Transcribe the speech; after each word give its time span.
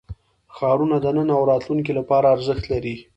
ښارونه 0.55 0.97
د 1.01 1.05
نن 1.17 1.29
او 1.37 1.41
راتلونکي 1.51 1.91
لپاره 1.99 2.31
ارزښت 2.35 2.63
لري. 2.73 2.95